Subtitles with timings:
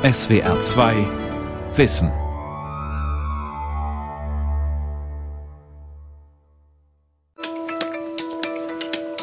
[0.00, 0.94] SWR 2
[1.74, 2.12] Wissen.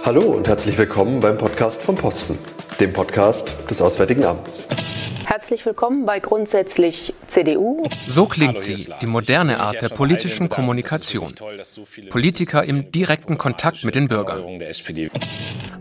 [0.04, 2.38] Hallo und herzlich willkommen beim Podcast vom Posten,
[2.82, 4.68] dem Podcast des Auswärtigen Amts.
[5.24, 7.88] Herzlich willkommen bei Grundsätzlich CDU.
[8.06, 11.34] So klingt sie, die moderne Art der politischen Kommunikation.
[12.10, 14.62] Politiker im direkten Kontakt mit den Bürgern.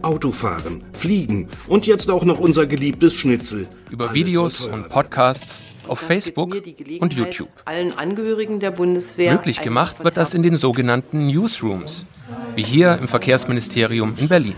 [0.04, 3.66] Autofahren, Fliegen und jetzt auch noch unser geliebtes Schnitzel.
[3.90, 6.54] Über Videos und Podcasts auf Facebook
[7.00, 7.48] und YouTube.
[7.64, 9.32] Allen Angehörigen der Bundeswehr.
[9.32, 12.04] Möglich gemacht wird das in den sogenannten Newsrooms,
[12.54, 14.56] wie hier im Verkehrsministerium in Berlin.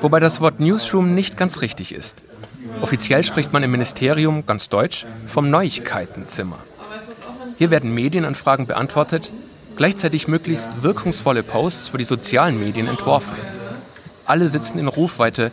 [0.00, 2.22] Wobei das Wort Newsroom nicht ganz richtig ist.
[2.80, 6.58] Offiziell spricht man im Ministerium, ganz deutsch, vom Neuigkeitenzimmer.
[7.56, 9.30] Hier werden Medienanfragen beantwortet,
[9.76, 13.34] gleichzeitig möglichst wirkungsvolle Posts für die sozialen Medien entworfen.
[14.26, 15.52] Alle sitzen in Rufweite.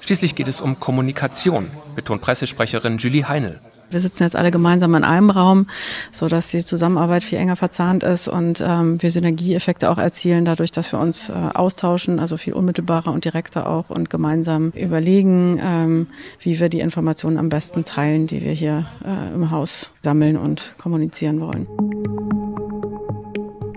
[0.00, 3.60] Schließlich geht es um Kommunikation, betont Pressesprecherin Julie Heinel.
[3.90, 5.66] Wir sitzen jetzt alle gemeinsam in einem Raum,
[6.12, 10.72] so dass die Zusammenarbeit viel enger verzahnt ist und ähm, wir Synergieeffekte auch erzielen, dadurch,
[10.72, 16.06] dass wir uns äh, austauschen, also viel unmittelbarer und direkter auch und gemeinsam überlegen, ähm,
[16.40, 20.74] wie wir die Informationen am besten teilen, die wir hier äh, im Haus sammeln und
[20.78, 21.66] kommunizieren wollen.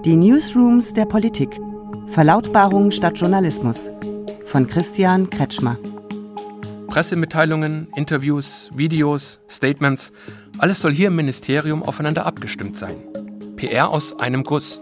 [0.03, 1.59] Die Newsrooms der Politik.
[2.07, 3.89] Verlautbarung statt Journalismus.
[4.43, 5.77] Von Christian Kretschmer.
[6.91, 10.11] Pressemitteilungen, Interviews, Videos, Statements,
[10.57, 12.97] alles soll hier im Ministerium aufeinander abgestimmt sein.
[13.55, 14.81] PR aus einem Guss.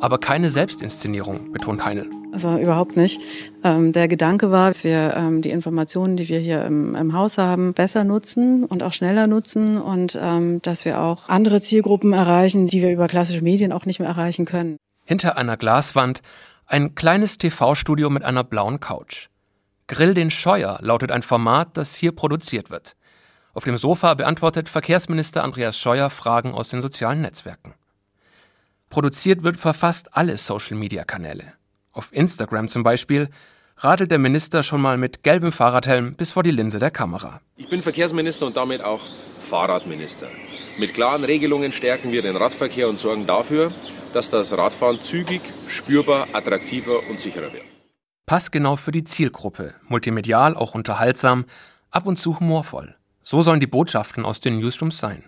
[0.00, 2.08] Aber keine Selbstinszenierung, betont Heinel.
[2.32, 3.20] Also überhaupt nicht.
[3.62, 7.36] Ähm, der Gedanke war, dass wir ähm, die Informationen, die wir hier im, im, Haus
[7.36, 12.68] haben, besser nutzen und auch schneller nutzen und ähm, dass wir auch andere Zielgruppen erreichen,
[12.68, 14.78] die wir über klassische Medien auch nicht mehr erreichen können.
[15.04, 16.22] Hinter einer Glaswand
[16.66, 19.28] ein kleines TV-Studio mit einer blauen Couch.
[19.86, 22.96] Grill den Scheuer lautet ein Format, das hier produziert wird.
[23.52, 27.74] Auf dem Sofa beantwortet Verkehrsminister Andreas Scheuer Fragen aus den sozialen Netzwerken.
[28.88, 31.52] Produziert wird verfasst alle Social-Media-Kanäle.
[31.92, 33.28] Auf Instagram zum Beispiel
[33.76, 37.40] radelt der Minister schon mal mit gelbem Fahrradhelm bis vor die Linse der Kamera.
[37.56, 39.02] Ich bin Verkehrsminister und damit auch
[39.38, 40.28] Fahrradminister.
[40.78, 43.70] Mit klaren Regelungen stärken wir den Radverkehr und sorgen dafür,
[44.12, 47.73] dass das Radfahren zügig, spürbar, attraktiver und sicherer wird.
[48.26, 51.44] Passgenau für die Zielgruppe, multimedial auch unterhaltsam,
[51.90, 52.96] ab und zu humorvoll.
[53.22, 55.24] So sollen die Botschaften aus den Newsrooms sein.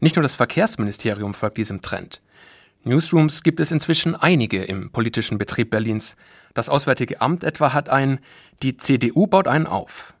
[0.00, 2.20] Nicht nur das Verkehrsministerium folgt diesem Trend.
[2.82, 6.16] Newsrooms gibt es inzwischen einige im politischen Betrieb Berlins.
[6.52, 8.20] Das Auswärtige Amt etwa hat einen,
[8.62, 10.12] die CDU baut einen auf.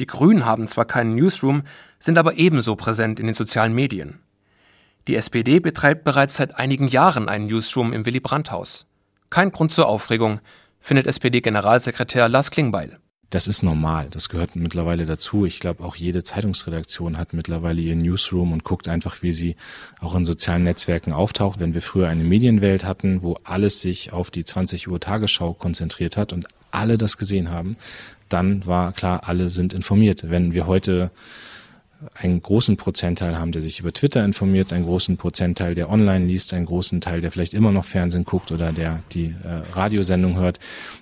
[0.00, 1.62] Die Grünen haben zwar keinen Newsroom,
[1.98, 4.20] sind aber ebenso präsent in den sozialen Medien.
[5.08, 8.86] Die SPD betreibt bereits seit einigen Jahren einen Newsroom im Willy Brandt-Haus.
[9.30, 10.40] Kein Grund zur Aufregung,
[10.82, 12.98] findet SPD-Generalsekretär Lars Klingbeil.
[13.30, 15.46] Das ist normal, das gehört mittlerweile dazu.
[15.46, 19.56] Ich glaube, auch jede Zeitungsredaktion hat mittlerweile ihr Newsroom und guckt einfach, wie sie
[20.00, 21.58] auch in sozialen Netzwerken auftaucht.
[21.58, 26.18] Wenn wir früher eine Medienwelt hatten, wo alles sich auf die 20 Uhr Tagesschau konzentriert
[26.18, 27.78] hat und alle das gesehen haben,
[28.28, 30.28] dann war klar, alle sind informiert.
[30.28, 31.10] Wenn wir heute
[32.14, 36.52] einen großen Prozentteil haben, der sich über Twitter informiert, einen großen Prozentteil, der online liest,
[36.54, 40.58] einen großen Teil, der vielleicht immer noch Fernsehen guckt oder der die äh, Radiosendung hört,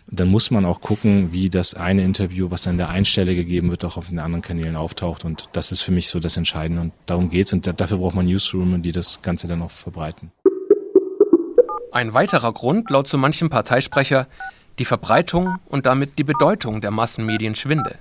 [0.07, 3.71] dann muss man auch gucken, wie das eine Interview, was an der einen Stelle gegeben
[3.71, 5.25] wird, auch auf den anderen Kanälen auftaucht.
[5.25, 6.83] Und das ist für mich so das Entscheidende.
[6.83, 7.53] Und darum geht's.
[7.53, 10.33] Und dafür braucht man Newsroom, die das Ganze dann auch verbreiten.
[11.93, 14.27] Ein weiterer Grund, laut so manchem Parteisprecher,
[14.79, 17.97] die Verbreitung und damit die Bedeutung der Massenmedien schwinde.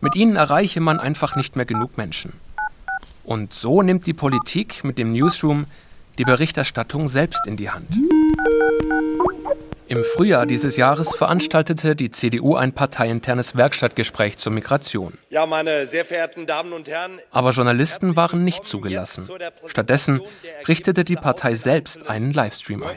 [0.00, 2.32] Mit ihnen erreiche man einfach nicht mehr genug Menschen.
[3.24, 5.66] Und so nimmt die Politik mit dem Newsroom
[6.18, 7.88] die Berichterstattung selbst in die Hand.
[9.88, 15.16] Im Frühjahr dieses Jahres veranstaltete die CDU ein parteiinternes Werkstattgespräch zur Migration.
[15.30, 17.20] Ja, meine sehr verehrten Damen und Herren.
[17.30, 19.28] Aber Journalisten waren nicht zugelassen.
[19.66, 20.20] Stattdessen
[20.66, 22.96] richtete die Partei selbst einen Livestream ein.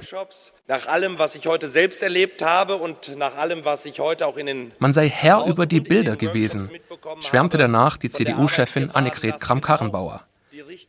[0.67, 4.37] Nach allem, was ich heute selbst erlebt habe und nach allem, was ich heute auch
[4.37, 6.71] in den Man sei Herr über die Bilder gewesen,
[7.21, 10.25] schwärmte danach die CDU-Chefin Annegret Kramp-Karrenbauer.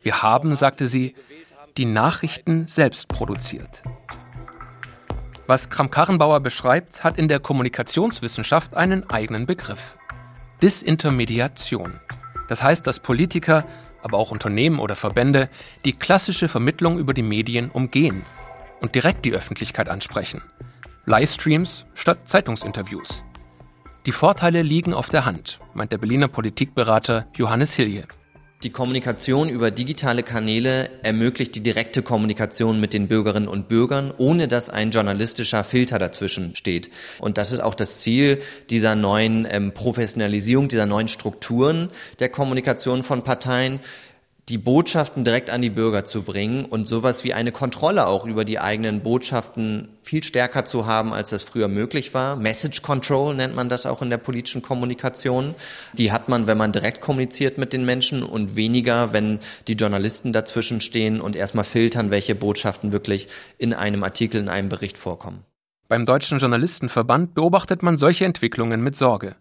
[0.01, 1.15] Wir haben, sagte sie,
[1.77, 3.83] die Nachrichten selbst produziert.
[5.51, 9.97] Was Kramp-Karrenbauer beschreibt, hat in der Kommunikationswissenschaft einen eigenen Begriff.
[10.61, 11.99] Disintermediation.
[12.47, 13.65] Das heißt, dass Politiker,
[14.01, 15.49] aber auch Unternehmen oder Verbände
[15.83, 18.21] die klassische Vermittlung über die Medien umgehen
[18.79, 20.41] und direkt die Öffentlichkeit ansprechen.
[21.05, 23.25] Livestreams statt Zeitungsinterviews.
[24.05, 28.05] Die Vorteile liegen auf der Hand, meint der Berliner Politikberater Johannes Hilje.
[28.63, 34.47] Die Kommunikation über digitale Kanäle ermöglicht die direkte Kommunikation mit den Bürgerinnen und Bürgern, ohne
[34.47, 36.91] dass ein journalistischer Filter dazwischen steht.
[37.17, 43.01] Und das ist auch das Ziel dieser neuen ähm, Professionalisierung, dieser neuen Strukturen der Kommunikation
[43.01, 43.79] von Parteien
[44.49, 48.43] die Botschaften direkt an die Bürger zu bringen und sowas wie eine Kontrolle auch über
[48.43, 52.35] die eigenen Botschaften viel stärker zu haben, als das früher möglich war.
[52.35, 55.53] Message Control nennt man das auch in der politischen Kommunikation.
[55.93, 60.33] Die hat man, wenn man direkt kommuniziert mit den Menschen und weniger, wenn die Journalisten
[60.33, 63.27] dazwischen stehen und erstmal filtern, welche Botschaften wirklich
[63.57, 65.45] in einem Artikel, in einem Bericht vorkommen.
[65.87, 69.35] Beim Deutschen Journalistenverband beobachtet man solche Entwicklungen mit Sorge.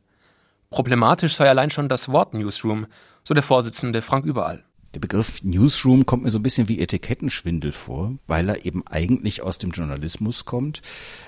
[0.69, 2.87] Problematisch sei allein schon das Wort Newsroom,
[3.25, 4.64] so der Vorsitzende Frank Überall.
[4.94, 9.42] Der Begriff Newsroom kommt mir so ein bisschen wie Etikettenschwindel vor, weil er eben eigentlich
[9.42, 10.82] aus dem Journalismus kommt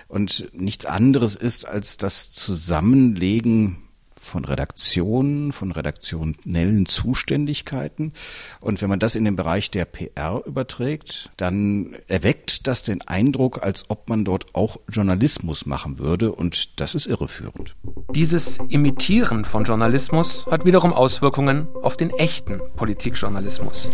[0.08, 3.88] und nichts anderes ist als das Zusammenlegen
[4.22, 8.12] von Redaktionen, von redaktionellen Zuständigkeiten.
[8.60, 13.62] Und wenn man das in den Bereich der PR überträgt, dann erweckt das den Eindruck,
[13.62, 16.32] als ob man dort auch Journalismus machen würde.
[16.32, 17.74] Und das ist irreführend.
[18.14, 23.90] Dieses Imitieren von Journalismus hat wiederum Auswirkungen auf den echten Politikjournalismus.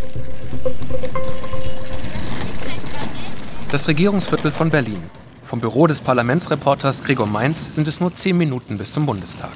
[3.70, 5.02] Das Regierungsviertel von Berlin.
[5.42, 9.52] Vom Büro des Parlamentsreporters Gregor Mainz sind es nur zehn Minuten bis zum Bundestag.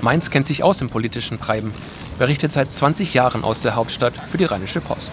[0.00, 1.72] Mainz kennt sich aus im politischen Treiben,
[2.18, 5.12] berichtet seit 20 Jahren aus der Hauptstadt für die Rheinische Post.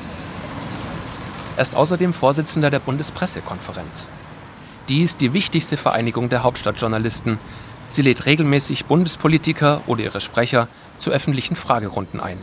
[1.56, 4.10] Er ist außerdem Vorsitzender der Bundespressekonferenz.
[4.90, 7.40] Die ist die wichtigste Vereinigung der Hauptstadtjournalisten.
[7.90, 10.68] Sie lädt regelmäßig Bundespolitiker oder ihre Sprecher
[10.98, 12.38] zu öffentlichen Fragerunden ein.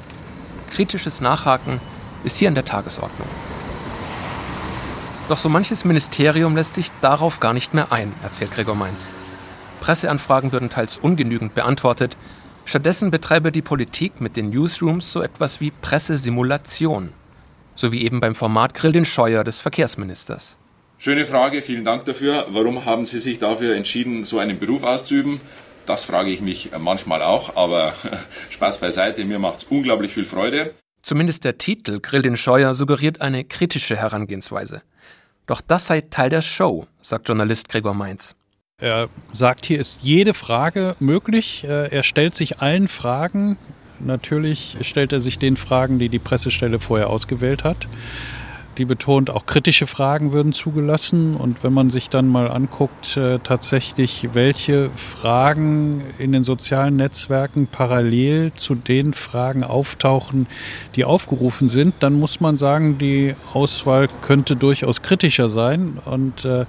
[0.74, 1.80] Kritisches Nachhaken
[2.24, 3.28] ist hier in der Tagesordnung.
[5.28, 9.10] Doch so manches Ministerium lässt sich darauf gar nicht mehr ein, erzählt Gregor Mainz.
[9.82, 12.16] Presseanfragen würden teils ungenügend beantwortet.
[12.64, 17.12] Stattdessen betreibe die Politik mit den Newsrooms so etwas wie Pressesimulation.
[17.74, 20.56] So wie eben beim Format Grill den Scheuer des Verkehrsministers.
[20.98, 22.46] Schöne Frage, vielen Dank dafür.
[22.50, 25.40] Warum haben Sie sich dafür entschieden, so einen Beruf auszuüben?
[25.84, 27.92] Das frage ich mich manchmal auch, aber
[28.50, 30.74] Spaß beiseite, mir macht es unglaublich viel Freude.
[31.02, 34.82] Zumindest der Titel Grill den Scheuer suggeriert eine kritische Herangehensweise.
[35.46, 38.36] Doch das sei Teil der Show, sagt Journalist Gregor Mainz.
[38.82, 41.62] Er sagt, hier ist jede Frage möglich.
[41.62, 43.56] Äh, er stellt sich allen Fragen.
[44.00, 47.86] Natürlich stellt er sich den Fragen, die die Pressestelle vorher ausgewählt hat.
[48.78, 51.36] Die betont, auch kritische Fragen würden zugelassen.
[51.36, 57.68] Und wenn man sich dann mal anguckt, äh, tatsächlich, welche Fragen in den sozialen Netzwerken
[57.68, 60.48] parallel zu den Fragen auftauchen,
[60.96, 65.98] die aufgerufen sind, dann muss man sagen, die Auswahl könnte durchaus kritischer sein.
[66.04, 66.64] Und äh,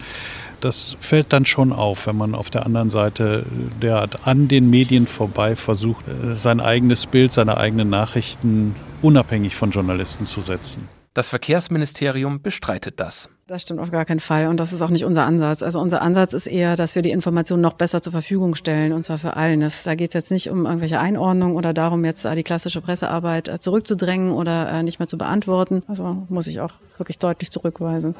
[0.63, 3.45] das fällt dann schon auf, wenn man auf der anderen Seite
[3.81, 9.71] der an den Medien vorbei versucht, äh, sein eigenes Bild, seine eigenen Nachrichten unabhängig von
[9.71, 10.87] Journalisten zu setzen.
[11.13, 13.29] Das Verkehrsministerium bestreitet das.
[13.45, 15.61] Das stimmt auf gar keinen Fall und das ist auch nicht unser Ansatz.
[15.61, 19.03] Also unser Ansatz ist eher, dass wir die Informationen noch besser zur Verfügung stellen und
[19.03, 19.59] zwar für allen.
[19.59, 22.81] Das, da geht es jetzt nicht um irgendwelche Einordnung oder darum, jetzt äh, die klassische
[22.81, 25.83] Pressearbeit äh, zurückzudrängen oder nicht mehr zu beantworten.
[25.87, 28.15] Also muss ich auch wirklich deutlich zurückweisen.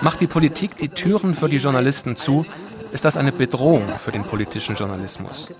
[0.00, 2.46] Macht die Politik die Türen für die Journalisten zu,
[2.92, 5.50] ist das eine Bedrohung für den politischen Journalismus.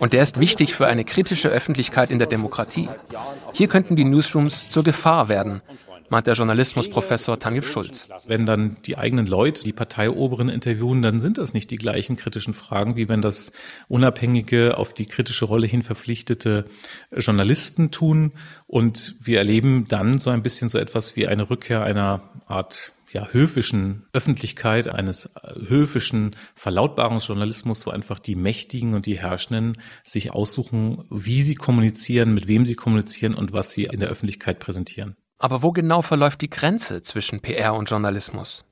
[0.00, 2.88] Und der ist wichtig für eine kritische Öffentlichkeit in der Demokratie.
[3.52, 5.62] Hier könnten die Newsrooms zur Gefahr werden,
[6.12, 8.06] meint der Journalismusprofessor Tanif Schulz.
[8.26, 12.52] Wenn dann die eigenen Leute die Parteioberen interviewen, dann sind das nicht die gleichen kritischen
[12.52, 13.52] Fragen, wie wenn das
[13.88, 16.66] unabhängige, auf die kritische Rolle hin verpflichtete
[17.16, 18.32] Journalisten tun.
[18.66, 23.28] Und wir erleben dann so ein bisschen so etwas wie eine Rückkehr einer Art ja,
[23.28, 25.30] höfischen Öffentlichkeit, eines
[25.66, 32.48] höfischen Verlautbarungsjournalismus, wo einfach die Mächtigen und die Herrschenden sich aussuchen, wie sie kommunizieren, mit
[32.48, 35.16] wem sie kommunizieren und was sie in der Öffentlichkeit präsentieren.
[35.42, 38.64] Aber wo genau verläuft die Grenze zwischen PR und Journalismus?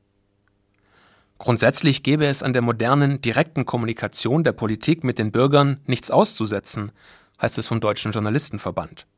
[1.38, 6.92] Grundsätzlich gäbe es an der modernen, direkten Kommunikation der Politik mit den Bürgern nichts auszusetzen,
[7.42, 9.08] heißt es vom Deutschen Journalistenverband.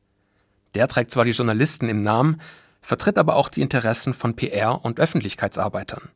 [0.75, 2.41] Der trägt zwar die Journalisten im Namen,
[2.81, 6.09] vertritt aber auch die Interessen von PR- und Öffentlichkeitsarbeitern.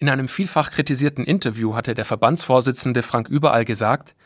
[0.00, 4.16] In einem vielfach kritisierten Interview hatte der Verbandsvorsitzende Frank Überall gesagt,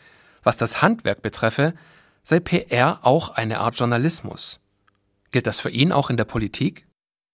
[0.43, 1.75] was das Handwerk betreffe,
[2.23, 4.59] sei PR auch eine Art Journalismus.
[5.31, 6.87] Gilt das für ihn auch in der Politik?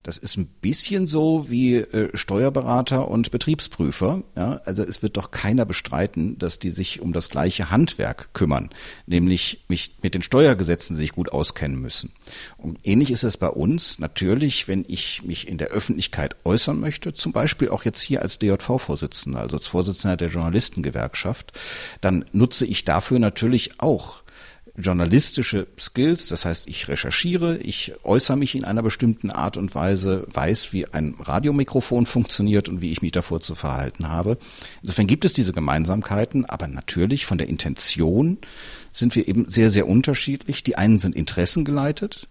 [0.02, 4.24] Das ist ein bisschen so wie äh, Steuerberater und Betriebsprüfer.
[4.36, 4.60] Ja?
[4.64, 8.70] Also es wird doch keiner bestreiten, dass die sich um das gleiche Handwerk kümmern,
[9.06, 12.10] nämlich mich mit den Steuergesetzen sich gut auskennen müssen.
[12.56, 14.00] Und ähnlich ist es bei uns.
[14.00, 18.40] Natürlich, wenn ich mich in der Öffentlichkeit äußern möchte, zum Beispiel auch jetzt hier als
[18.40, 21.52] DJV-Vorsitzender, also als Vorsitzender der Journalistengewerkschaft,
[22.00, 24.21] dann nutze ich dafür natürlich auch
[24.76, 30.26] journalistische Skills, das heißt, ich recherchiere, ich äußere mich in einer bestimmten Art und Weise,
[30.32, 34.38] weiß, wie ein Radiomikrofon funktioniert und wie ich mich davor zu verhalten habe.
[34.80, 38.38] Insofern gibt es diese Gemeinsamkeiten, aber natürlich von der Intention
[38.92, 40.62] sind wir eben sehr, sehr unterschiedlich.
[40.62, 42.28] Die einen sind interessengeleitet,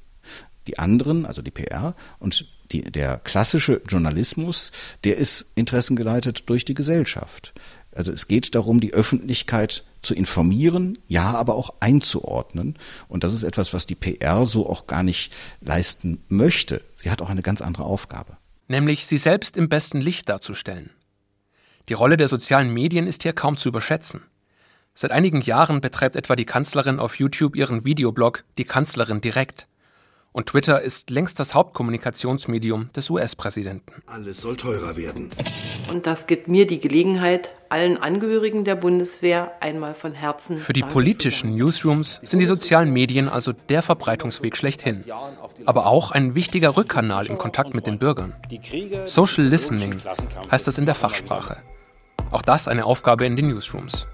[0.68, 4.72] die anderen, also die PR und die, der klassische Journalismus,
[5.04, 7.54] der ist interessengeleitet durch die Gesellschaft.
[7.92, 12.78] Also es geht darum, die Öffentlichkeit zu informieren, ja, aber auch einzuordnen.
[13.08, 16.84] Und das ist etwas, was die PR so auch gar nicht leisten möchte.
[16.96, 18.38] Sie hat auch eine ganz andere Aufgabe.
[18.68, 20.92] Nämlich sie selbst im besten Licht darzustellen.
[21.90, 24.22] Die Rolle der sozialen Medien ist hier kaum zu überschätzen.
[24.94, 29.68] Seit einigen Jahren betreibt etwa die Kanzlerin auf YouTube ihren Videoblog Die Kanzlerin direkt.
[30.34, 34.02] Und Twitter ist längst das Hauptkommunikationsmedium des US-Präsidenten.
[34.08, 35.30] Alles soll teurer werden.
[35.90, 40.58] Und das gibt mir die Gelegenheit, allen Angehörigen der Bundeswehr einmal von Herzen.
[40.58, 45.04] Für die politischen Newsrooms sind die sozialen Medien also der Verbreitungsweg schlechthin.
[45.66, 48.34] Aber auch ein wichtiger Rückkanal im Kontakt mit den Bürgern.
[49.06, 50.02] Social Listening
[50.50, 51.58] heißt das in der Fachsprache.
[52.32, 54.08] Auch das eine Aufgabe in den Newsrooms.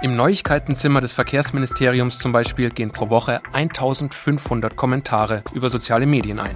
[0.00, 6.54] Im Neuigkeitenzimmer des Verkehrsministeriums zum Beispiel gehen pro Woche 1500 Kommentare über soziale Medien ein.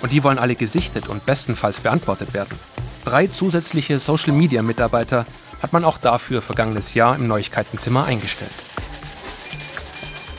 [0.00, 2.56] Und die wollen alle gesichtet und bestenfalls beantwortet werden.
[3.04, 5.26] Drei zusätzliche Social-Media-Mitarbeiter
[5.60, 8.52] hat man auch dafür vergangenes Jahr im Neuigkeitenzimmer eingestellt.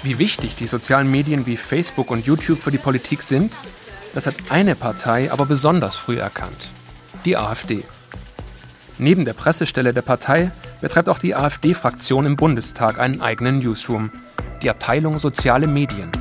[0.01, 3.51] Wie wichtig die sozialen Medien wie Facebook und YouTube für die Politik sind,
[4.13, 6.69] das hat eine Partei aber besonders früh erkannt.
[7.25, 7.83] Die AfD.
[8.98, 10.51] Neben der Pressestelle der Partei
[10.82, 14.12] betreibt auch die AfD-Fraktion im Bundestag einen eigenen Newsroom,
[14.62, 16.12] die Abteilung Soziale Medien.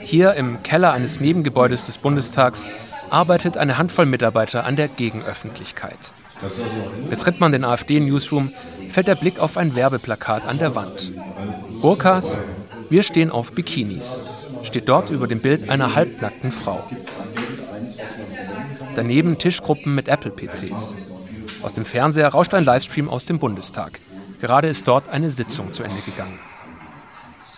[0.00, 2.66] Hier im Keller eines Nebengebäudes des Bundestags
[3.10, 5.98] arbeitet eine Handvoll Mitarbeiter an der Gegenöffentlichkeit.
[7.08, 8.52] Betritt man den AfD-Newsroom,
[8.88, 11.12] fällt der Blick auf ein Werbeplakat an der Wand.
[11.80, 12.40] Burkas,
[12.88, 14.24] wir stehen auf Bikinis,
[14.62, 16.82] steht dort über dem Bild einer halbnackten Frau.
[18.94, 20.96] Daneben Tischgruppen mit Apple-PCs.
[21.62, 24.00] Aus dem Fernseher rauscht ein Livestream aus dem Bundestag.
[24.40, 26.38] Gerade ist dort eine Sitzung zu Ende gegangen.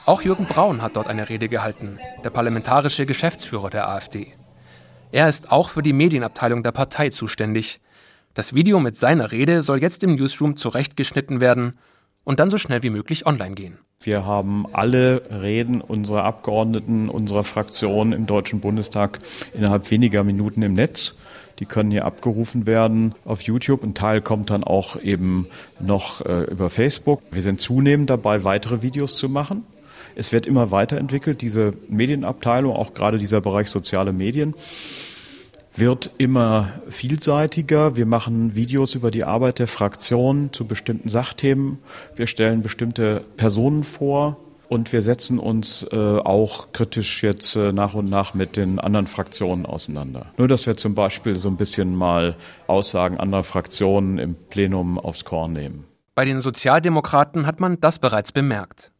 [0.05, 4.35] Auch Jürgen Braun hat dort eine Rede gehalten, der parlamentarische Geschäftsführer der AfD.
[5.11, 7.81] Er ist auch für die Medienabteilung der Partei zuständig.
[8.35, 11.79] Das Video mit seiner Rede soll jetzt im Newsroom zurechtgeschnitten werden
[12.25, 13.79] und dann so schnell wie möglich online gehen.
[14.01, 19.21] Wir haben alle Reden unserer Abgeordneten, unserer Fraktion im Deutschen Bundestag
[19.55, 21.17] innerhalb weniger Minuten im Netz.
[21.59, 23.85] Die können hier abgerufen werden auf YouTube.
[23.85, 25.47] Ein Teil kommt dann auch eben
[25.79, 27.23] noch äh, über Facebook.
[27.31, 29.65] Wir sind zunehmend dabei, weitere Videos zu machen.
[30.17, 34.55] Es wird immer weiterentwickelt, diese Medienabteilung, auch gerade dieser Bereich soziale Medien
[35.75, 37.97] wird immer vielseitiger.
[37.97, 41.79] Wir machen Videos über die Arbeit der Fraktion zu bestimmten Sachthemen.
[42.15, 44.37] Wir stellen bestimmte Personen vor.
[44.69, 49.07] Und wir setzen uns äh, auch kritisch jetzt äh, nach und nach mit den anderen
[49.07, 50.33] Fraktionen auseinander.
[50.39, 52.37] Nur, dass wir zum Beispiel so ein bisschen mal
[52.69, 55.85] Aussagen anderer Fraktionen im Plenum aufs Korn nehmen.
[56.15, 58.93] Bei den Sozialdemokraten hat man das bereits bemerkt.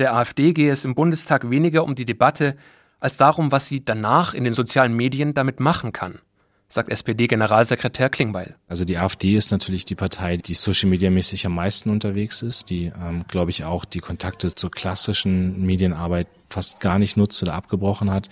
[0.00, 2.56] Der AfD gehe es im Bundestag weniger um die Debatte,
[3.00, 6.20] als darum, was sie danach in den sozialen Medien damit machen kann,
[6.68, 8.56] sagt SPD-Generalsekretär Klingbeil.
[8.68, 12.70] Also die AfD ist natürlich die Partei, die social media mäßig am meisten unterwegs ist,
[12.70, 17.54] die, ähm, glaube ich, auch die Kontakte zur klassischen Medienarbeit fast gar nicht nutzt oder
[17.54, 18.28] abgebrochen hat.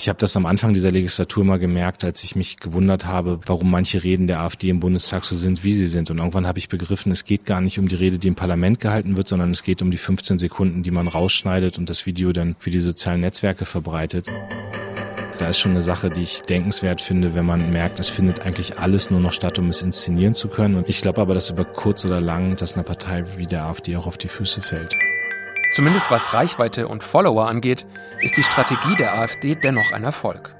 [0.00, 3.68] Ich habe das am Anfang dieser Legislatur mal gemerkt, als ich mich gewundert habe, warum
[3.68, 6.08] manche Reden der AfD im Bundestag so sind, wie sie sind.
[6.12, 8.78] Und irgendwann habe ich begriffen, es geht gar nicht um die Rede, die im Parlament
[8.78, 12.30] gehalten wird, sondern es geht um die 15 Sekunden, die man rausschneidet und das Video
[12.30, 14.28] dann für die sozialen Netzwerke verbreitet.
[15.38, 18.78] Da ist schon eine Sache, die ich denkenswert finde, wenn man merkt, es findet eigentlich
[18.78, 20.76] alles nur noch statt, um es inszenieren zu können.
[20.76, 23.96] Und ich glaube aber, dass über kurz oder lang das einer Partei wie der AfD
[23.96, 24.94] auch auf die Füße fällt.
[25.72, 27.86] Zumindest was Reichweite und Follower angeht,
[28.20, 30.54] ist die Strategie der AfD dennoch ein Erfolg.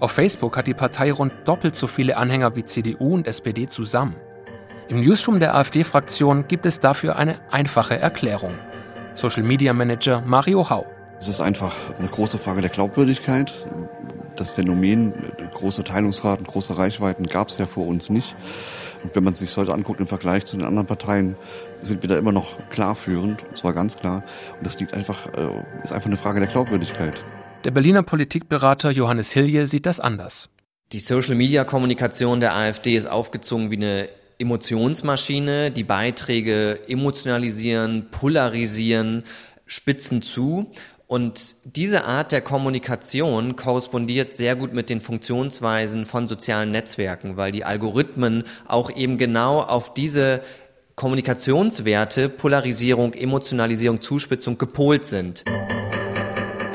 [0.00, 4.16] Auf Facebook hat die Partei rund doppelt so viele Anhänger wie CDU und SPD zusammen.
[4.88, 8.54] Im Newsroom der AfD-Fraktion gibt es dafür eine einfache Erklärung.
[9.14, 10.84] Social Media Manager Mario Hau.
[11.18, 13.52] Es ist einfach eine große Frage der Glaubwürdigkeit.
[14.36, 15.14] Das Phänomen
[15.54, 18.36] große Teilungsraten, große Reichweiten gab es ja vor uns nicht.
[19.04, 21.36] Und wenn man sich heute anguckt im Vergleich zu den anderen Parteien,
[21.82, 24.24] sind wir da immer noch klar führend, und zwar ganz klar.
[24.58, 27.14] Und das liegt einfach, äh, ist einfach eine Frage der Glaubwürdigkeit.
[27.64, 30.48] Der Berliner Politikberater Johannes Hilje sieht das anders.
[30.92, 34.08] Die Social-Media-Kommunikation der AfD ist aufgezogen wie eine
[34.38, 39.24] Emotionsmaschine, die Beiträge emotionalisieren, polarisieren,
[39.66, 40.70] spitzen zu
[41.06, 47.52] und diese Art der Kommunikation korrespondiert sehr gut mit den Funktionsweisen von sozialen Netzwerken, weil
[47.52, 50.40] die Algorithmen auch eben genau auf diese
[50.96, 55.44] Kommunikationswerte, Polarisierung, Emotionalisierung, Zuspitzung gepolt sind.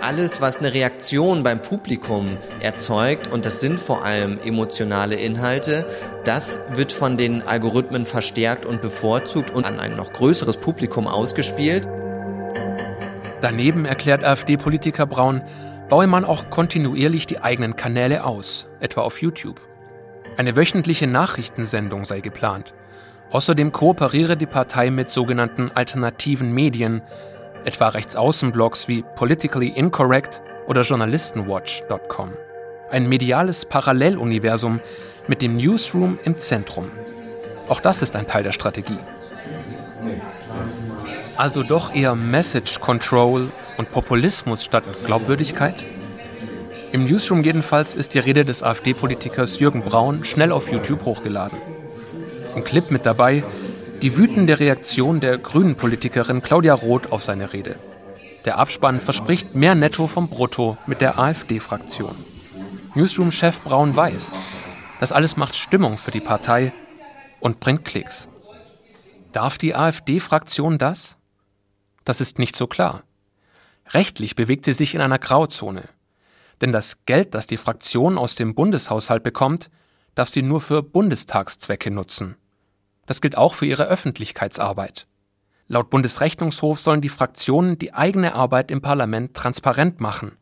[0.01, 5.85] Alles, was eine Reaktion beim Publikum erzeugt, und das sind vor allem emotionale Inhalte,
[6.23, 11.87] das wird von den Algorithmen verstärkt und bevorzugt und an ein noch größeres Publikum ausgespielt.
[13.41, 15.41] Daneben erklärt AfD-Politiker Braun,
[15.87, 19.61] baue man auch kontinuierlich die eigenen Kanäle aus, etwa auf YouTube.
[20.37, 22.73] Eine wöchentliche Nachrichtensendung sei geplant.
[23.31, 27.01] Außerdem kooperiere die Partei mit sogenannten alternativen Medien,
[27.65, 32.33] etwa Rechtsaußenblogs wie Politically Incorrect oder Journalistenwatch.com.
[32.89, 34.79] Ein mediales Paralleluniversum
[35.27, 36.91] mit dem Newsroom im Zentrum.
[37.67, 38.97] Auch das ist ein Teil der Strategie.
[41.39, 45.75] Also doch eher Message Control und Populismus statt Glaubwürdigkeit?
[46.91, 51.57] Im Newsroom jedenfalls ist die Rede des AfD-Politikers Jürgen Braun schnell auf YouTube hochgeladen.
[52.57, 53.45] Im Clip mit dabei
[54.01, 57.77] die wütende Reaktion der grünen Politikerin Claudia Roth auf seine Rede.
[58.43, 62.17] Der Abspann verspricht mehr Netto vom Brutto mit der AfD-Fraktion.
[62.95, 64.35] Newsroom-Chef Braun weiß,
[64.99, 66.73] das alles macht Stimmung für die Partei
[67.39, 68.27] und bringt Klicks.
[69.31, 71.15] Darf die AfD-Fraktion das?
[72.09, 73.03] Das ist nicht so klar.
[73.89, 75.83] Rechtlich bewegt sie sich in einer Grauzone.
[76.59, 79.69] Denn das Geld, das die Fraktion aus dem Bundeshaushalt bekommt,
[80.15, 82.35] darf sie nur für Bundestagszwecke nutzen.
[83.05, 85.05] Das gilt auch für ihre Öffentlichkeitsarbeit.
[85.67, 90.35] Laut Bundesrechnungshof sollen die Fraktionen die eigene Arbeit im Parlament transparent machen.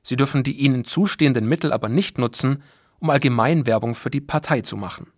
[0.00, 2.62] Sie dürfen die ihnen zustehenden Mittel aber nicht nutzen,
[2.98, 5.12] um Allgemeinwerbung für die Partei zu machen.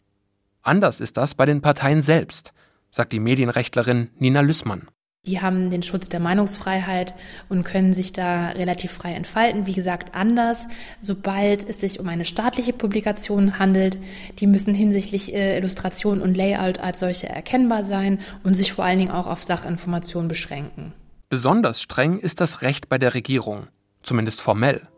[0.63, 2.55] Anders ist das bei den Parteien selbst,
[2.91, 4.89] sagt die Medienrechtlerin Nina Lüssmann.
[5.27, 7.13] Die haben den Schutz der Meinungsfreiheit
[7.51, 9.67] und können sich da relativ frei entfalten.
[9.67, 10.67] Wie gesagt, anders,
[11.03, 13.99] sobald es sich um eine staatliche Publikation handelt,
[14.39, 18.99] die müssen hinsichtlich äh, Illustration und Layout als solche erkennbar sein und sich vor allen
[18.99, 20.95] Dingen auch auf Sachinformationen beschränken.
[21.29, 23.67] Besonders streng ist das Recht bei der Regierung,
[24.03, 24.89] zumindest formell.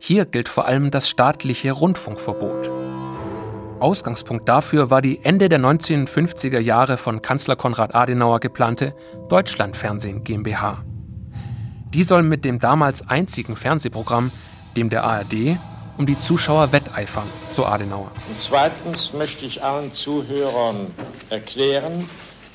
[0.00, 2.79] Hier gilt vor allem das staatliche Rundfunkverbot.
[3.80, 8.94] Ausgangspunkt dafür war die Ende der 1950er Jahre von Kanzler Konrad Adenauer geplante
[9.28, 10.84] Deutschlandfernsehen GmbH.
[11.94, 14.30] Die soll mit dem damals einzigen Fernsehprogramm,
[14.76, 15.58] dem der ARD,
[15.98, 18.12] um die Zuschauer wetteifern, so Adenauer.
[18.28, 20.86] Und zweitens möchte ich allen Zuhörern
[21.30, 22.08] erklären,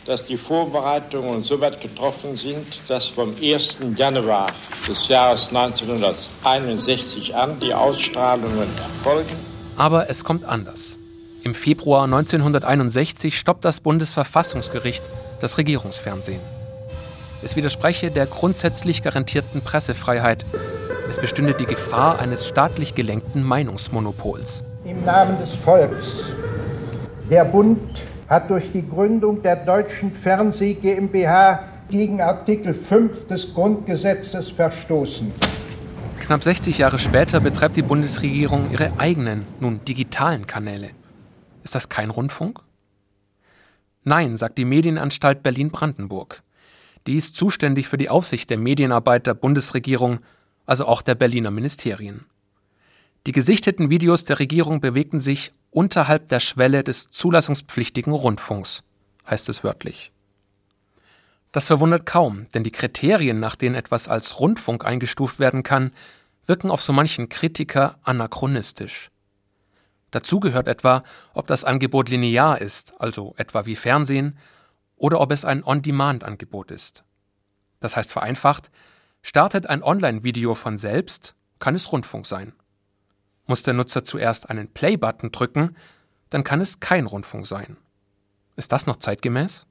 [0.05, 3.79] dass die Vorbereitungen soweit getroffen sind, dass vom 1.
[3.95, 4.47] Januar
[4.87, 9.35] des Jahres 1961 an die Ausstrahlungen erfolgen.
[9.77, 10.97] Aber es kommt anders.
[11.45, 15.03] Im Februar 1961 stoppt das Bundesverfassungsgericht
[15.41, 16.39] das Regierungsfernsehen.
[17.43, 20.43] Es widerspreche der grundsätzlich garantierten Pressefreiheit.
[21.07, 24.63] Es bestünde die Gefahr eines staatlich gelenkten Meinungsmonopols.
[24.85, 26.31] Im Namen des Volks.
[27.29, 31.59] Der Bund hat durch die Gründung der Deutschen Fernseh GmbH
[31.91, 35.31] gegen Artikel 5 des Grundgesetzes verstoßen.
[36.25, 40.89] Knapp 60 Jahre später betreibt die Bundesregierung ihre eigenen, nun digitalen Kanäle.
[41.65, 42.61] Ist das kein Rundfunk?
[44.03, 46.43] Nein, sagt die Medienanstalt Berlin-Brandenburg.
[47.07, 50.19] Die ist zuständig für die Aufsicht der Medienarbeit der Bundesregierung,
[50.67, 52.27] also auch der Berliner Ministerien.
[53.25, 58.83] Die gesichteten Videos der Regierung bewegten sich unterhalb der Schwelle des zulassungspflichtigen Rundfunks,
[59.27, 60.11] heißt es wörtlich.
[61.51, 65.93] Das verwundert kaum, denn die Kriterien, nach denen etwas als Rundfunk eingestuft werden kann,
[66.45, 69.09] wirken auf so manchen Kritiker anachronistisch.
[70.11, 74.37] Dazu gehört etwa, ob das Angebot linear ist, also etwa wie Fernsehen,
[74.95, 77.03] oder ob es ein On-Demand-Angebot ist.
[77.79, 78.71] Das heißt vereinfacht,
[79.21, 82.53] startet ein Online-Video von selbst, kann es Rundfunk sein.
[83.45, 85.75] Muss der Nutzer zuerst einen Play-Button drücken,
[86.29, 87.77] dann kann es kein Rundfunk sein.
[88.55, 89.65] Ist das noch zeitgemäß?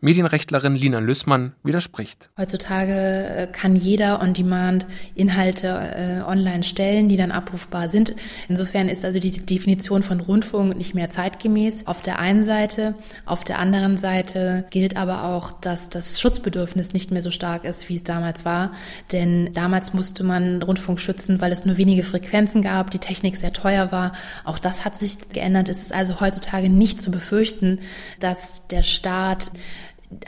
[0.00, 2.30] Medienrechtlerin Lina Lüssmann widerspricht.
[2.38, 8.14] Heutzutage äh, kann jeder on demand Inhalte äh, online stellen, die dann abrufbar sind.
[8.48, 11.86] Insofern ist also die Definition von Rundfunk nicht mehr zeitgemäß.
[11.86, 12.94] Auf der einen Seite,
[13.26, 17.88] auf der anderen Seite gilt aber auch, dass das Schutzbedürfnis nicht mehr so stark ist,
[17.88, 18.72] wie es damals war.
[19.12, 23.52] Denn damals musste man Rundfunk schützen, weil es nur wenige Frequenzen gab, die Technik sehr
[23.52, 24.12] teuer war.
[24.44, 25.68] Auch das hat sich geändert.
[25.68, 27.80] Es ist also heutzutage nicht zu befürchten,
[28.18, 29.50] dass der Staat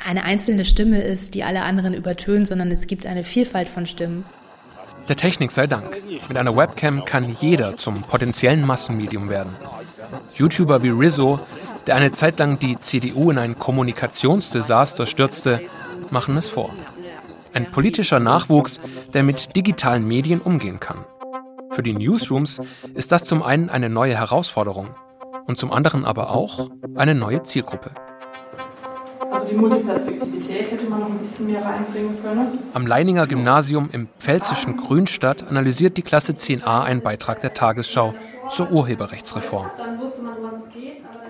[0.06, 4.24] eine einzelne Stimme ist, die alle anderen übertönt, sondern es gibt eine Vielfalt von Stimmen.
[5.08, 6.00] Der Technik sei Dank.
[6.28, 9.56] Mit einer Webcam kann jeder zum potenziellen Massenmedium werden.
[10.36, 11.40] YouTuber wie Rizzo,
[11.86, 15.60] der eine Zeit lang die CDU in ein Kommunikationsdesaster stürzte,
[16.10, 16.70] machen es vor.
[17.52, 18.80] Ein politischer Nachwuchs,
[19.12, 21.04] der mit digitalen Medien umgehen kann.
[21.72, 22.60] Für die Newsrooms
[22.94, 24.94] ist das zum einen eine neue Herausforderung
[25.46, 27.90] und zum anderen aber auch eine neue Zielgruppe.
[29.32, 32.58] Also die Multiperspektivität hätte man noch ein bisschen mehr reinbringen können.
[32.74, 38.14] Am Leininger Gymnasium im pfälzischen Grünstadt analysiert die Klasse 10a einen Beitrag der Tagesschau
[38.50, 39.70] zur Urheberrechtsreform.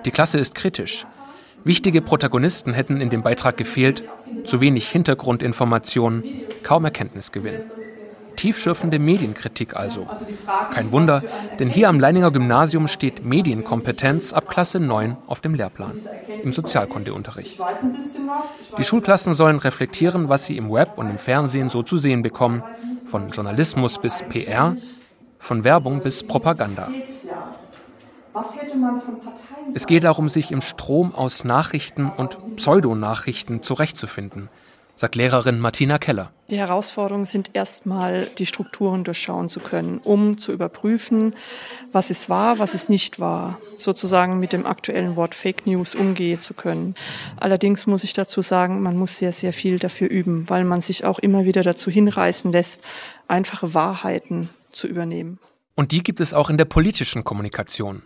[0.05, 1.07] Die Klasse ist kritisch.
[1.65, 4.03] Wichtige Protagonisten hätten in dem Beitrag gefehlt,
[4.45, 6.25] zu wenig Hintergrundinformationen,
[6.65, 7.63] kaum Erkenntnisgewinn.
[8.43, 10.05] Tiefschürfende Medienkritik also.
[10.73, 11.23] Kein Wunder,
[11.61, 16.01] denn hier am Leininger Gymnasium steht Medienkompetenz ab Klasse 9 auf dem Lehrplan,
[16.43, 17.61] im Sozialkundeunterricht.
[18.79, 22.65] Die Schulklassen sollen reflektieren, was sie im Web und im Fernsehen so zu sehen bekommen,
[23.09, 24.75] von Journalismus bis PR,
[25.39, 26.89] von Werbung bis Propaganda.
[29.73, 34.49] Es geht darum, sich im Strom aus Nachrichten und Pseudonachrichten zurechtzufinden,
[35.03, 36.31] sagt Lehrerin Martina Keller.
[36.49, 41.35] Die Herausforderungen sind erstmal, die Strukturen durchschauen zu können, um zu überprüfen,
[41.91, 46.39] was ist wahr, was ist nicht wahr, sozusagen mit dem aktuellen Wort Fake News umgehen
[46.39, 46.95] zu können.
[47.37, 51.05] Allerdings muss ich dazu sagen, man muss sehr, sehr viel dafür üben, weil man sich
[51.05, 52.83] auch immer wieder dazu hinreißen lässt,
[53.27, 55.41] einfache Wahrheiten zu übernehmen.
[55.75, 58.03] Und die gibt es auch in der politischen Kommunikation.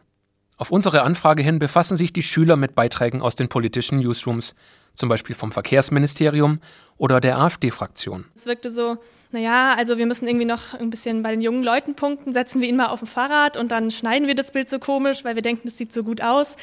[0.57, 4.55] Auf unsere Anfrage hin befassen sich die Schüler mit Beiträgen aus den politischen Newsrooms,
[4.97, 6.61] zum Beispiel vom Verkehrsministerium
[6.99, 8.25] oder der AfD-Fraktion.
[8.35, 8.97] Es wirkte so,
[9.31, 12.69] naja, also wir müssen irgendwie noch ein bisschen bei den jungen Leuten punkten, setzen wir
[12.69, 15.43] ihn mal auf ein Fahrrad und dann schneiden wir das Bild so komisch, weil wir
[15.43, 16.57] denken, das sieht so gut aus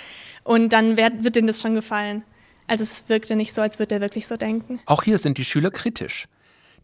[0.44, 2.24] und dann wird, wird denen das schon gefallen.
[2.68, 4.80] Also es wirkte nicht so, als würde er wirklich so denken.
[4.86, 6.28] Auch hier sind die Schüler kritisch.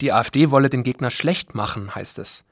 [0.02, 2.46] Die AfD wolle den Gegner schlecht machen, heißt es.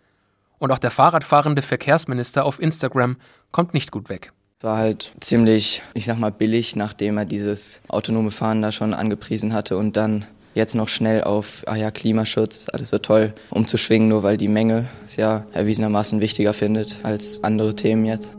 [0.59, 3.17] Und auch der Fahrradfahrende Verkehrsminister auf Instagram
[3.51, 4.31] kommt nicht gut weg.
[4.61, 9.53] War halt ziemlich, ich sag mal, billig, nachdem er dieses autonome Fahren da schon angepriesen
[9.53, 14.09] hatte und dann jetzt noch schnell auf, ah ja, Klimaschutz, ist alles so toll, umzuschwingen,
[14.09, 18.33] nur weil die Menge es ja erwiesenermaßen wichtiger findet als andere Themen jetzt.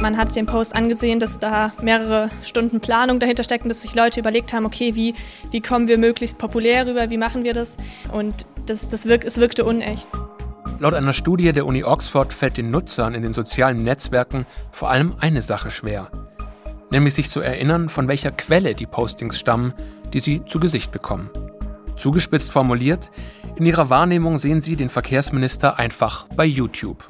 [0.00, 4.18] Man hat den Post angesehen, dass da mehrere Stunden Planung dahinter stecken, dass sich Leute
[4.18, 5.14] überlegt haben, okay, wie,
[5.52, 7.76] wie kommen wir möglichst populär rüber, wie machen wir das?
[8.10, 10.08] Und das, das wirk, es wirkte unecht.
[10.82, 15.14] Laut einer Studie der Uni Oxford fällt den Nutzern in den sozialen Netzwerken vor allem
[15.20, 16.10] eine Sache schwer,
[16.90, 19.74] nämlich sich zu erinnern, von welcher Quelle die Postings stammen,
[20.12, 21.30] die sie zu Gesicht bekommen.
[21.96, 23.12] Zugespitzt formuliert,
[23.54, 27.06] in ihrer Wahrnehmung sehen sie den Verkehrsminister einfach bei YouTube.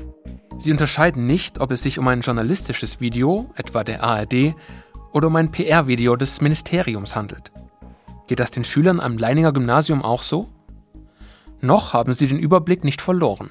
[0.58, 4.54] Sie unterscheiden nicht, ob es sich um ein journalistisches Video, etwa der ARD,
[5.14, 7.52] oder um ein PR-Video des Ministeriums handelt.
[8.26, 10.50] Geht das den Schülern am Leininger Gymnasium auch so?
[11.62, 13.48] Noch haben sie den Überblick nicht verloren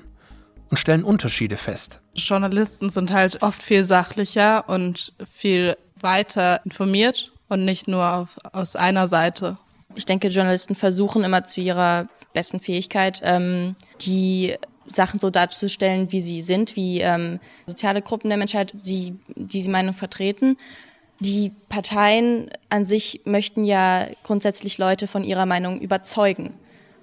[0.71, 1.99] und stellen Unterschiede fest.
[2.15, 8.75] Journalisten sind halt oft viel sachlicher und viel weiter informiert und nicht nur auf, aus
[8.75, 9.57] einer Seite.
[9.95, 14.55] Ich denke, Journalisten versuchen immer zu ihrer besten Fähigkeit, ähm, die
[14.87, 19.69] Sachen so darzustellen, wie sie sind, wie ähm, soziale Gruppen der Menschheit, sie, die sie
[19.69, 20.57] Meinung vertreten.
[21.19, 26.53] Die Parteien an sich möchten ja grundsätzlich Leute von ihrer Meinung überzeugen.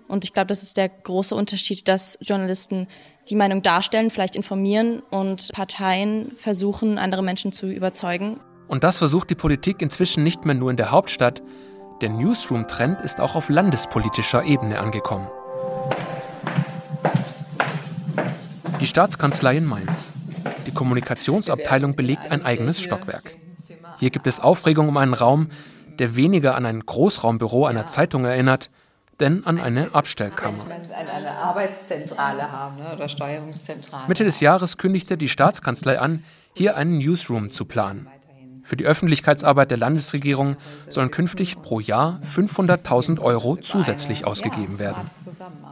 [0.08, 2.88] Und ich glaube, das ist der große Unterschied, dass Journalisten
[3.28, 8.40] die Meinung darstellen, vielleicht informieren und Parteien versuchen, andere Menschen zu überzeugen.
[8.66, 11.42] Und das versucht die Politik inzwischen nicht mehr nur in der Hauptstadt.
[12.00, 15.28] Der Newsroom-Trend ist auch auf landespolitischer Ebene angekommen.
[18.80, 20.12] Die Staatskanzlei in Mainz.
[20.66, 23.34] Die Kommunikationsabteilung belegt ein eigenes Stockwerk.
[23.98, 25.48] Hier gibt es Aufregung um einen Raum,
[25.98, 28.70] der weniger an ein Großraumbüro einer Zeitung erinnert,
[29.20, 30.64] denn an eine Abstellkammer.
[30.64, 30.88] Ne.
[34.08, 38.08] Mitte des Jahres kündigte die Staatskanzlei an, hier einen Newsroom zu planen.
[38.62, 40.56] Für die Öffentlichkeitsarbeit der Landesregierung
[40.88, 45.10] sollen künftig pro Jahr 500.000 Euro zusätzlich ausgegeben werden.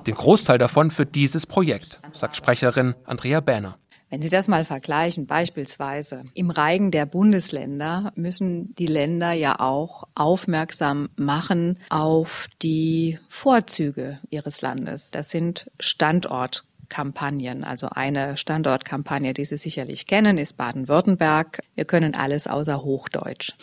[0.07, 3.77] Den Großteil davon für dieses Projekt, sagt Sprecherin Andrea Bähner.
[4.09, 10.05] Wenn Sie das mal vergleichen, beispielsweise im Reigen der Bundesländer müssen die Länder ja auch
[10.15, 15.11] aufmerksam machen auf die Vorzüge ihres Landes.
[15.11, 17.65] Das sind Standortkampagnen.
[17.65, 21.63] Also eine Standortkampagne, die Sie sicherlich kennen, ist Baden-Württemberg.
[21.75, 23.55] Wir können alles außer Hochdeutsch.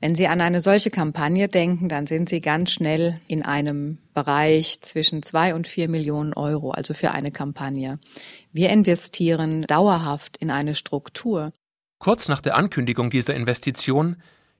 [0.00, 4.80] Wenn Sie an eine solche Kampagne denken, dann sind Sie ganz schnell in einem Bereich
[4.82, 7.98] zwischen zwei und vier Millionen Euro, also für eine Kampagne.
[8.52, 11.52] Wir investieren dauerhaft in eine Struktur.
[11.98, 14.16] Kurz nach der Ankündigung dieser Investition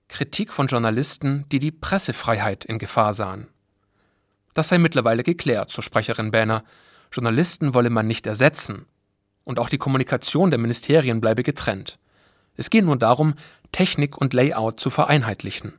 [0.09, 3.49] Kritik von Journalisten, die die Pressefreiheit in Gefahr sahen.
[4.55, 6.65] Das sei mittlerweile geklärt, so Sprecherin Bähner.
[7.13, 8.87] Journalisten wolle man nicht ersetzen.
[9.45, 11.99] Und auch die Kommunikation der Ministerien bleibe getrennt.
[12.57, 13.35] Es gehe nur darum,
[13.77, 15.75] Technik und Layout zu vereinheitlichen.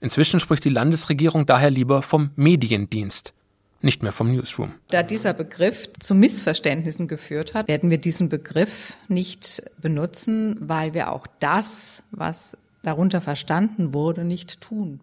[0.00, 3.34] Inzwischen spricht die Landesregierung daher lieber vom Mediendienst,
[3.82, 4.72] nicht mehr vom Newsroom.
[4.88, 11.12] Da dieser Begriff zu Missverständnissen geführt hat, werden wir diesen Begriff nicht benutzen, weil wir
[11.12, 15.00] auch das, was darunter verstanden wurde, nicht tun.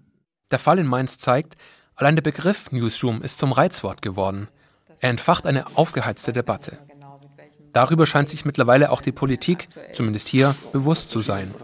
[0.49, 1.57] Der Fall in Mainz zeigt,
[1.93, 4.47] allein der Begriff Newsroom ist zum Reizwort geworden.
[4.99, 6.79] Er entfacht eine aufgeheizte Debatte.
[7.79, 11.55] Darüber scheint sich mittlerweile auch die Politik, zumindest hier, bewusst zu sein.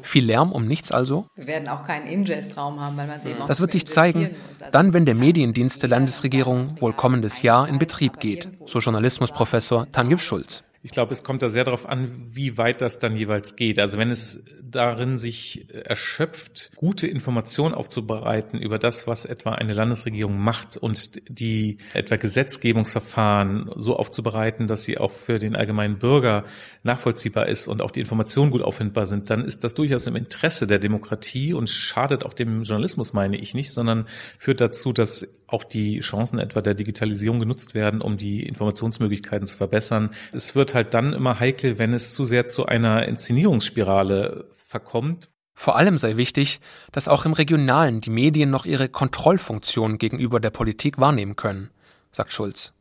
[0.00, 1.26] Viel Lärm um nichts also?
[1.34, 4.36] Wir werden auch keinen Ingest-Raum haben, weil man es eben auch Das wird sich zeigen,
[4.70, 10.22] dann, wenn der Mediendienst der Landesregierung wohl kommendes Jahr in Betrieb geht, so Journalismusprofessor Tanjev
[10.22, 10.62] Schulz.
[10.82, 13.78] Ich glaube, es kommt da sehr darauf an, wie weit das dann jeweils geht.
[13.78, 20.38] Also wenn es darin sich erschöpft, gute Informationen aufzubereiten über das, was etwa eine Landesregierung
[20.38, 26.44] macht und die etwa Gesetzgebungsverfahren so aufzubereiten, dass sie auch für den allgemeinen Bürger
[26.82, 30.66] nachvollziehbar ist und auch die Informationen gut auffindbar sind, dann ist das durchaus im Interesse
[30.66, 34.06] der Demokratie und schadet auch dem Journalismus, meine ich nicht, sondern
[34.38, 39.56] führt dazu, dass auch die Chancen etwa der Digitalisierung genutzt werden, um die Informationsmöglichkeiten zu
[39.56, 40.10] verbessern.
[40.32, 45.28] Es wird halt dann immer heikel, wenn es zu sehr zu einer Inszenierungsspirale verkommt.
[45.54, 46.60] Vor allem sei wichtig,
[46.92, 51.70] dass auch im Regionalen die Medien noch ihre Kontrollfunktion gegenüber der Politik wahrnehmen können,
[52.12, 52.72] sagt Schulz.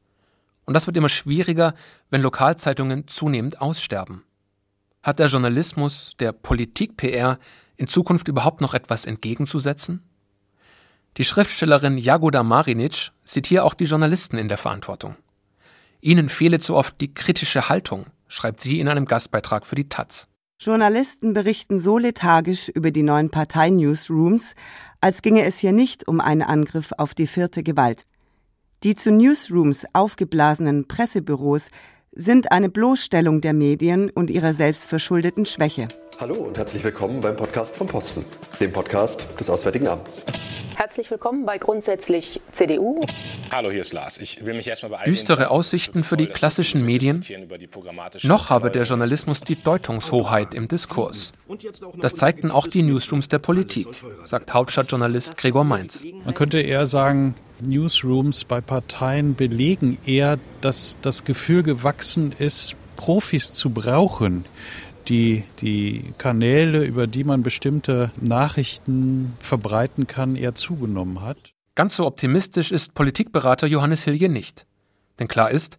[0.66, 1.74] Und das wird immer schwieriger,
[2.10, 4.24] wenn Lokalzeitungen zunehmend aussterben.
[5.02, 7.40] Hat der Journalismus, der Politik-PR
[7.76, 10.09] in Zukunft überhaupt noch etwas entgegenzusetzen?
[11.18, 15.16] Die Schriftstellerin Jagoda Marinic sieht hier auch die Journalisten in der Verantwortung.
[16.02, 20.28] Ihnen fehle zu oft die kritische Haltung, schreibt sie in einem Gastbeitrag für die Taz.
[20.62, 24.56] Journalisten berichten so lethargisch über die neuen Partei-Newsrooms,
[25.02, 28.06] als ginge es hier nicht um einen Angriff auf die vierte Gewalt.
[28.84, 31.70] Die zu Newsrooms aufgeblasenen Pressebüros
[32.12, 35.88] sind eine Bloßstellung der Medien und ihrer selbstverschuldeten Schwäche.
[36.20, 38.26] Hallo und herzlich willkommen beim Podcast vom Posten,
[38.60, 40.26] dem Podcast des Auswärtigen Amts.
[40.76, 43.06] Herzlich willkommen bei Grundsätzlich CDU.
[43.52, 44.18] Hallo, hier ist Lars.
[44.18, 47.24] Ich will mich erstmal bei Düstere Aussichten für die klassischen Medien.
[48.24, 51.32] Noch habe der Journalismus die Deutungshoheit im Diskurs.
[52.02, 53.88] Das zeigten auch die Newsrooms der Politik,
[54.26, 56.04] sagt Hauptstadtjournalist Gregor Mainz.
[56.26, 63.54] Man könnte eher sagen, Newsrooms bei Parteien belegen eher, dass das Gefühl gewachsen ist, Profis
[63.54, 64.44] zu brauchen,
[65.08, 71.38] die die Kanäle, über die man bestimmte Nachrichten verbreiten kann, eher zugenommen hat.
[71.76, 74.66] Ganz so optimistisch ist Politikberater Johannes Hilje nicht.
[75.20, 75.78] Denn klar ist,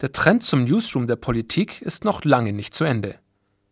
[0.00, 3.16] der Trend zum Newsroom der Politik ist noch lange nicht zu Ende.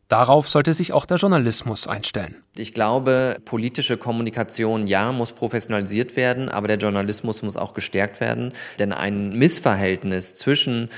[0.09, 2.37] Darauf sollte sich auch der Journalismus einstellen.
[2.57, 8.55] Ich glaube, politische Kommunikation, ja, muss professionalisiert werden, aber der Journalismus muss auch gestärkt werden.
[8.79, 10.89] Denn ein Missverhältnis zwischen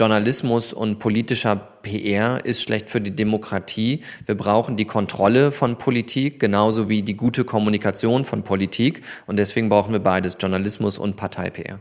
[0.00, 4.00] Journalismus und politischer PR ist schlecht für die Demokratie.
[4.24, 9.02] Wir brauchen die Kontrolle von Politik, genauso wie die gute Kommunikation von Politik.
[9.26, 11.80] Und deswegen brauchen wir beides, Journalismus und Partei-PR.